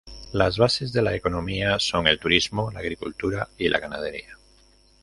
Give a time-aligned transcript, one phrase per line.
[0.33, 4.35] Las bases de la economía son el turismo, la agricultura y la ganadería.